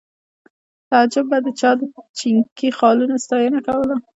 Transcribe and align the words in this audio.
تعجب 0.89 1.25
به 1.29 1.37
د 1.45 1.47
چا 1.59 1.71
د 1.79 1.81
شینکي 2.19 2.69
خالونو 2.77 3.15
ستاینه 3.23 3.59
کوله 3.67 3.95